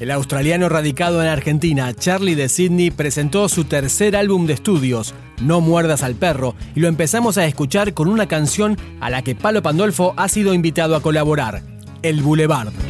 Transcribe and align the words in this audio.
El 0.00 0.10
australiano 0.10 0.70
radicado 0.70 1.20
en 1.20 1.28
Argentina, 1.28 1.92
Charlie 1.92 2.34
de 2.34 2.48
Sydney, 2.48 2.90
presentó 2.90 3.50
su 3.50 3.64
tercer 3.64 4.16
álbum 4.16 4.46
de 4.46 4.54
estudios, 4.54 5.14
No 5.42 5.60
muerdas 5.60 6.02
al 6.02 6.14
perro, 6.14 6.54
y 6.74 6.80
lo 6.80 6.88
empezamos 6.88 7.36
a 7.36 7.44
escuchar 7.44 7.92
con 7.92 8.08
una 8.08 8.26
canción 8.26 8.78
a 9.00 9.10
la 9.10 9.20
que 9.20 9.34
Palo 9.34 9.62
Pandolfo 9.62 10.14
ha 10.16 10.30
sido 10.30 10.54
invitado 10.54 10.96
a 10.96 11.02
colaborar, 11.02 11.62
El 12.00 12.22
Boulevard. 12.22 12.89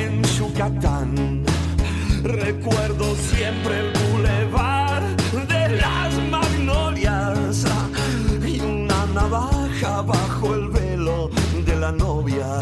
En 0.00 0.22
Yucatán. 0.36 1.44
Recuerdo 2.22 3.14
siempre 3.14 3.80
el 3.80 3.92
bulevar 4.10 5.02
de 5.48 5.76
las 5.76 6.14
magnolias 6.30 7.64
y 8.46 8.60
una 8.60 9.06
navaja 9.14 10.02
bajo 10.02 10.54
el 10.54 10.68
velo 10.68 11.30
de 11.64 11.76
la 11.76 11.92
novia. 11.92 12.58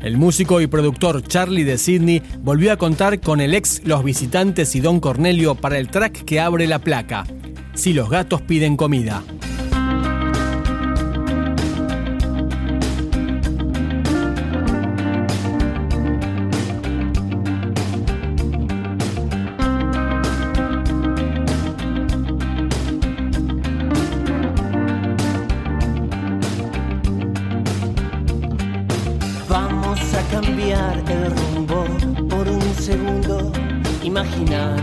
El 0.00 0.16
músico 0.16 0.60
y 0.60 0.66
productor 0.68 1.22
Charlie 1.22 1.64
de 1.64 1.76
Sydney 1.76 2.22
volvió 2.40 2.72
a 2.72 2.76
contar 2.76 3.20
con 3.20 3.40
el 3.40 3.54
ex 3.54 3.82
Los 3.84 4.04
Visitantes 4.04 4.74
y 4.76 4.80
Don 4.80 5.00
Cornelio 5.00 5.56
para 5.56 5.78
el 5.78 5.88
track 5.88 6.24
que 6.24 6.40
abre 6.40 6.66
la 6.66 6.78
placa. 6.78 7.26
Si 7.74 7.92
los 7.92 8.08
gatos 8.08 8.42
piden 8.42 8.76
comida. 8.76 9.22
Cambiar 30.40 30.96
el 31.10 31.32
rumbo 31.36 31.84
por 32.28 32.46
un 32.48 32.74
segundo. 32.74 33.50
Imaginar 34.04 34.76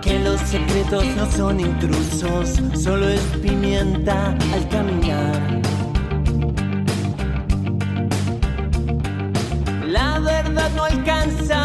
que 0.00 0.18
los 0.20 0.40
secretos 0.40 1.04
no 1.16 1.30
son 1.30 1.60
intrusos, 1.60 2.58
solo 2.74 3.08
es 3.08 3.20
pimienta 3.42 4.34
al 4.54 4.68
caminar. 4.70 5.60
La 9.86 10.18
verdad 10.20 10.70
no 10.74 10.84
alcanza 10.84 11.63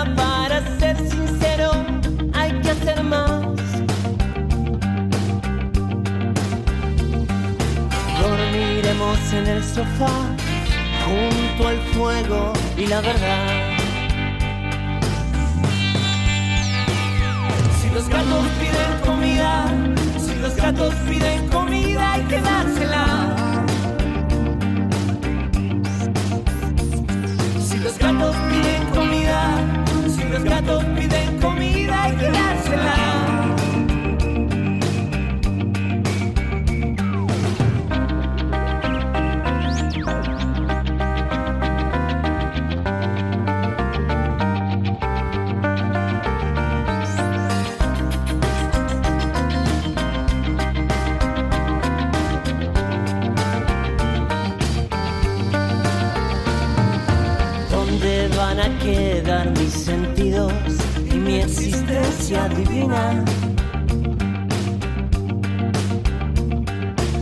En 9.31 9.45
el 9.45 9.63
sofá 9.63 10.09
junto 11.05 11.67
al 11.67 11.77
fuego 11.93 12.51
y 12.75 12.87
la 12.87 12.99
verdad. 12.99 13.77
Si 17.79 17.89
los 17.91 18.09
gatos 18.09 18.45
piden 18.59 18.99
comida, 19.05 19.65
si 20.17 20.35
los 20.41 20.55
gatos 20.55 20.93
piden 21.07 21.47
comida 21.49 22.13
hay 22.13 22.23
que 22.23 22.41
dársela. 22.41 23.35
Si 27.61 27.77
los 27.77 27.99
gatos 27.99 28.35
piden 28.49 28.85
comida, 28.95 29.57
si 30.07 30.23
los 30.23 30.43
gatos 30.43 30.83
piden 30.97 31.39
comida 31.39 32.03
hay 32.03 32.15
que 32.15 32.31
dársela. 32.31 33.28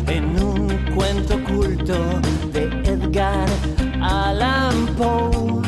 En 0.07 0.41
un 0.41 0.67
cuento 0.95 1.35
oculto 1.35 2.19
de 2.53 2.63
Edgar 2.85 3.47
Allan 4.01 4.87
Poe. 4.97 5.61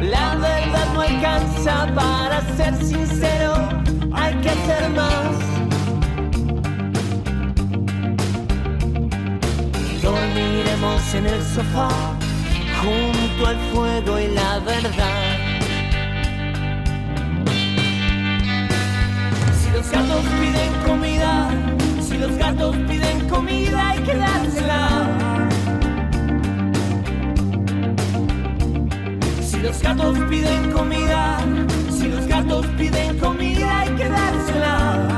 La 0.00 0.34
verdad 0.36 0.86
no 0.94 1.00
alcanza 1.00 1.86
para 1.94 2.40
ser 2.56 2.74
sincero, 2.84 3.54
hay 4.12 4.34
que 4.42 4.50
hacer 4.50 4.90
más. 4.90 5.54
dormiremos 10.04 11.14
en 11.14 11.26
el 11.26 11.42
sofá 11.42 11.88
junto 12.82 13.46
al 13.46 13.58
fuego 13.72 14.20
y 14.20 14.28
la 14.28 14.58
verdad. 14.60 15.23
Los 29.64 29.82
gatos 29.82 30.18
piden 30.28 30.70
comida, 30.72 31.38
si 31.90 32.08
los 32.08 32.26
gatos 32.26 32.66
piden 32.76 33.18
comida 33.18 33.80
hay 33.80 33.88
que 33.96 34.08
dársela. 34.08 35.08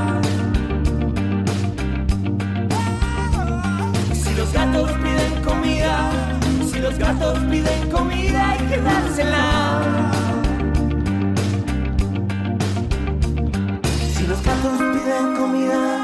Si 4.13 4.33
los 4.35 4.53
gatos 4.53 4.91
piden 4.91 5.43
comida, 5.43 6.09
si 6.71 6.79
los 6.79 6.97
gatos 6.97 7.39
piden 7.51 7.89
comida 7.91 8.51
hay 8.51 8.65
que 8.67 8.77
dársela. 8.81 10.17
los 14.27 14.43
gatos 14.43 14.86
yeah. 15.67 15.96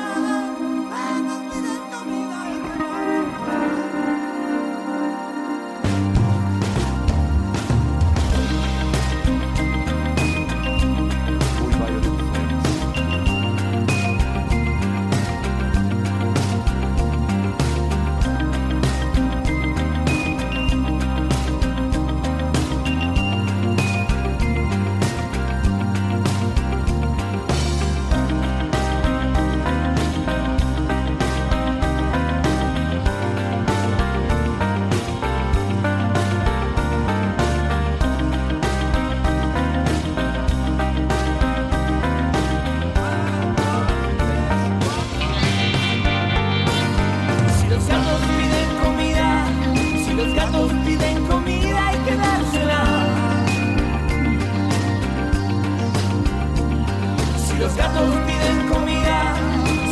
Piden 58.27 58.67
comida, 58.67 59.35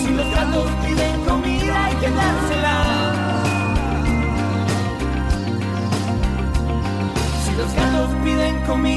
si 0.04 0.14
los 0.14 0.30
gatos 0.36 0.70
piden 0.84 1.26
comida 1.26 1.86
hay 1.86 1.96
que 1.96 2.10
dársela. 2.10 2.76
Si 7.46 7.52
los 7.56 7.74
gatos 7.74 8.10
piden 8.24 8.62
comida. 8.66 8.92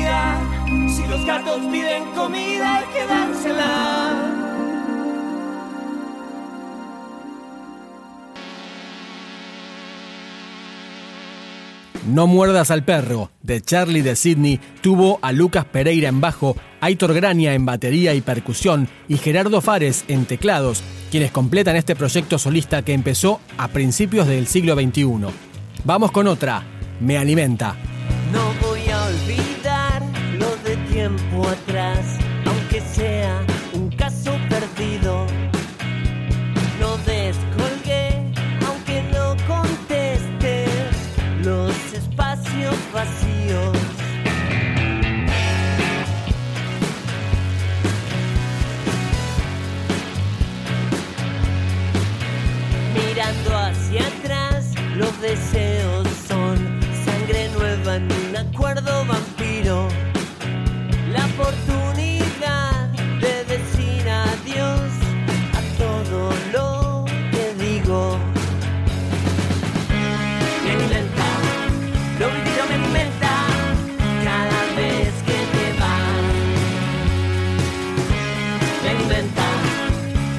No 12.06 12.26
muerdas 12.26 12.70
al 12.70 12.84
perro, 12.84 13.30
de 13.42 13.62
Charlie 13.62 14.02
de 14.02 14.14
Sydney, 14.14 14.60
tuvo 14.82 15.18
a 15.22 15.32
Lucas 15.32 15.64
Pereira 15.64 16.10
en 16.10 16.20
bajo, 16.20 16.54
Aitor 16.80 17.14
Grania 17.14 17.54
en 17.54 17.64
batería 17.64 18.12
y 18.12 18.20
percusión 18.20 18.88
y 19.08 19.16
Gerardo 19.16 19.62
Fares 19.62 20.04
en 20.08 20.26
teclados, 20.26 20.82
quienes 21.10 21.30
completan 21.30 21.76
este 21.76 21.96
proyecto 21.96 22.38
solista 22.38 22.82
que 22.82 22.92
empezó 22.92 23.40
a 23.56 23.68
principios 23.68 24.26
del 24.26 24.46
siglo 24.46 24.74
XXI. 24.74 25.04
Vamos 25.84 26.10
con 26.10 26.28
otra, 26.28 26.62
Me 27.00 27.16
Alimenta. 27.16 27.74
No 28.30 28.52
voy 28.68 28.80
a 28.90 29.04
olvidar 29.06 30.02
lo 30.38 30.56
de 30.68 30.76
tiempo 30.92 31.48
atrás, 31.48 31.93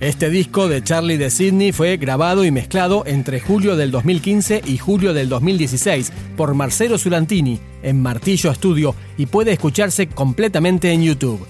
Este 0.00 0.28
disco 0.28 0.68
de 0.68 0.84
Charlie 0.84 1.16
de 1.16 1.30
Sydney 1.30 1.72
fue 1.72 1.96
grabado 1.96 2.44
y 2.44 2.50
mezclado 2.50 3.04
entre 3.06 3.40
julio 3.40 3.76
del 3.76 3.90
2015 3.90 4.60
y 4.66 4.76
julio 4.76 5.14
del 5.14 5.30
2016 5.30 6.12
por 6.36 6.52
Marcelo 6.52 6.98
Zulantini 6.98 7.58
en 7.82 8.02
Martillo 8.02 8.52
Studio 8.52 8.94
y 9.16 9.24
puede 9.24 9.52
escucharse 9.52 10.06
completamente 10.06 10.92
en 10.92 11.02
YouTube. 11.02 11.46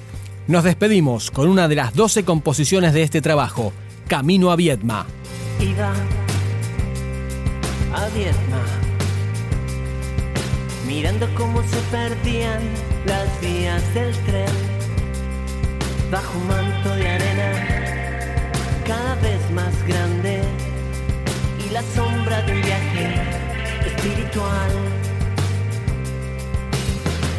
Nos 0.46 0.62
despedimos 0.62 1.32
con 1.32 1.48
una 1.48 1.66
de 1.66 1.74
las 1.74 1.92
12 1.94 2.24
composiciones 2.24 2.94
de 2.94 3.02
este 3.02 3.20
trabajo, 3.20 3.72
Camino 4.06 4.52
a 4.52 4.56
Viedma. 4.56 5.06
iba 5.60 5.92
a 7.94 8.08
Vietnam, 8.10 8.66
mirando 10.86 11.28
cómo 11.34 11.62
se 11.62 11.80
perdían 11.90 12.60
las 13.06 13.40
vías 13.40 13.94
del 13.94 14.14
tren 14.18 14.86
bajo 16.12 16.38
un 16.38 16.65
espiritual. 24.36 24.70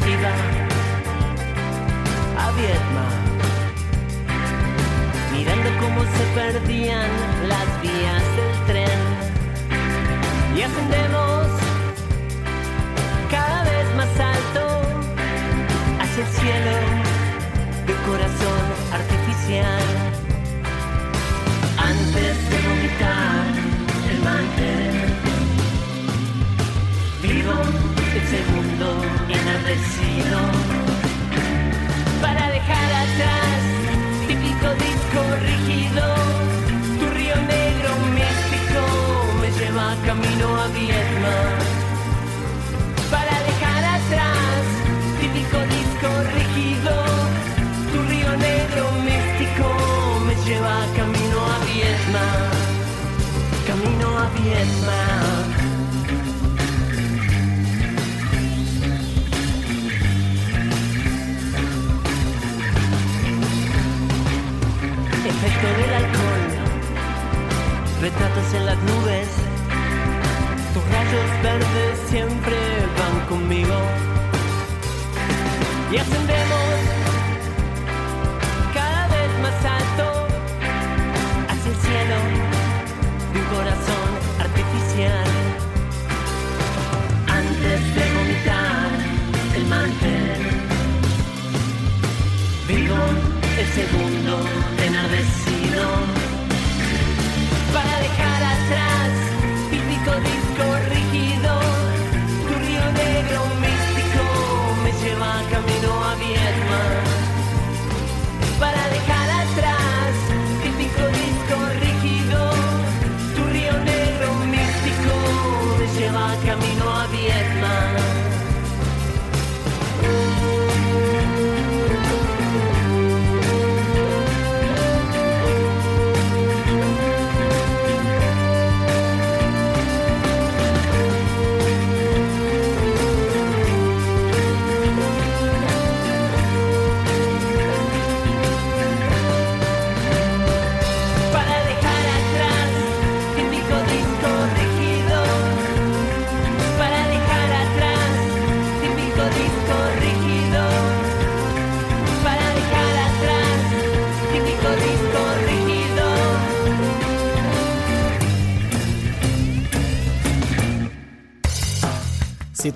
Iba 0.07 0.33
a 2.43 2.51
Vietnam 2.51 3.13
mirando 5.31 5.69
cómo 5.79 6.01
se 6.01 6.23
perdían 6.33 7.09
las 7.47 7.81
vías 7.81 8.23
del 8.37 8.65
tren. 8.67 8.99
Y 10.55 10.61
ascendemos 10.63 11.47
cada 13.29 13.63
vez 13.63 13.95
más 13.95 14.19
alto 14.19 14.81
hacia 16.01 16.23
el 16.23 16.29
cielo 16.29 16.71
de 17.85 17.93
corazón 18.07 18.63
artificial. 18.91 19.06
Para 32.21 32.51
dejar 32.51 32.91
atrás 33.05 33.59
típico 34.27 34.69
disco 34.85 35.21
rígido. 35.47 36.05
Tu 36.99 37.05
río 37.17 37.35
negro 37.35 37.91
místico 38.17 38.83
me 39.41 39.49
lleva 39.59 39.95
camino 40.05 40.47
a 40.63 40.67
Vietnam. 40.67 41.57
Para 43.11 43.35
dejar 43.49 43.83
atrás 43.97 44.63
típico 45.19 45.57
disco 45.75 46.09
rígido. 46.35 46.95
Tu 47.91 47.97
río 48.11 48.31
negro 48.37 48.83
místico 49.07 49.67
me 50.27 50.35
lleva 50.45 50.75
camino 50.95 51.39
a 51.53 51.57
Vietnam. 51.69 52.51
Camino 53.67 54.17
a 54.17 54.29
Vietnam. 54.39 55.06
Retratos 68.09 68.53
en 68.53 68.65
las 68.65 68.77
nubes, 68.83 69.27
tus 70.73 70.83
rayos 70.93 71.43
verdes 71.43 71.99
siempre 72.09 72.55
van 72.97 73.27
conmigo. 73.27 73.75
Y 75.91 75.97
ascendemos 75.97 76.76